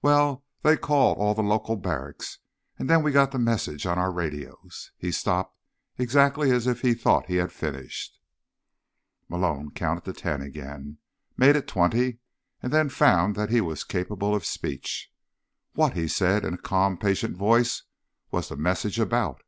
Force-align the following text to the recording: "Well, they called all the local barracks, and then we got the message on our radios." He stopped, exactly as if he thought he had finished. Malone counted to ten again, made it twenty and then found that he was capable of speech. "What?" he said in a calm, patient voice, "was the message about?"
"Well, 0.00 0.44
they 0.62 0.76
called 0.76 1.18
all 1.18 1.34
the 1.34 1.42
local 1.42 1.74
barracks, 1.74 2.38
and 2.78 2.88
then 2.88 3.02
we 3.02 3.10
got 3.10 3.32
the 3.32 3.38
message 3.40 3.84
on 3.84 3.98
our 3.98 4.12
radios." 4.12 4.92
He 4.96 5.10
stopped, 5.10 5.58
exactly 5.98 6.52
as 6.52 6.68
if 6.68 6.82
he 6.82 6.94
thought 6.94 7.26
he 7.26 7.34
had 7.34 7.50
finished. 7.50 8.20
Malone 9.28 9.72
counted 9.72 10.04
to 10.04 10.12
ten 10.12 10.40
again, 10.40 10.98
made 11.36 11.56
it 11.56 11.66
twenty 11.66 12.20
and 12.62 12.72
then 12.72 12.90
found 12.90 13.34
that 13.34 13.50
he 13.50 13.60
was 13.60 13.82
capable 13.82 14.36
of 14.36 14.46
speech. 14.46 15.10
"What?" 15.72 15.94
he 15.94 16.06
said 16.06 16.44
in 16.44 16.54
a 16.54 16.58
calm, 16.58 16.96
patient 16.96 17.36
voice, 17.36 17.82
"was 18.30 18.50
the 18.50 18.56
message 18.56 19.00
about?" 19.00 19.42